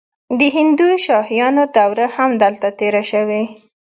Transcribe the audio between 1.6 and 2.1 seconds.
دوره